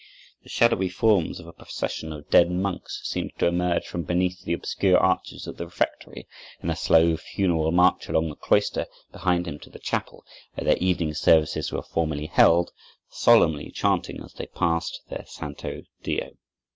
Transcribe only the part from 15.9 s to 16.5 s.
Dio.